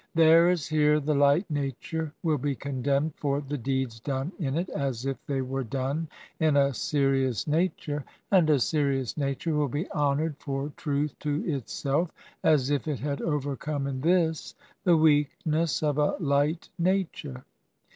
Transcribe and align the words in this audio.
There 0.15 0.49
as 0.49 0.65
here, 0.65 0.99
the 0.99 1.13
light 1.13 1.47
nature 1.47 2.11
will 2.23 2.39
be 2.39 2.55
condemned 2.55 3.13
for 3.17 3.39
the 3.39 3.55
deeds 3.59 3.99
done 3.99 4.31
in 4.39 4.57
it 4.57 4.67
as 4.69 5.05
if 5.05 5.23
they 5.27 5.43
were 5.43 5.63
done 5.63 6.07
in 6.39 6.57
a 6.57 6.73
serious 6.73 7.45
nature, 7.45 8.03
and 8.31 8.49
a 8.49 8.59
serious 8.59 9.15
nature 9.15 9.53
will 9.55 9.67
be 9.67 9.87
honored 9.91 10.37
for 10.39 10.73
truth 10.75 11.13
to 11.19 11.45
itself 11.45 12.09
as 12.43 12.71
if 12.71 12.87
it 12.87 13.01
had 13.01 13.21
overcome 13.21 13.85
in 13.85 14.01
this 14.01 14.55
the 14.85 14.97
weakness 14.97 15.83
of 15.83 15.99
a 15.99 16.15
light 16.19 16.69
nature. 16.79 17.45